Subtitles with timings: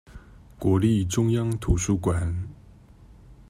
[0.57, 2.35] 國立中央圖書館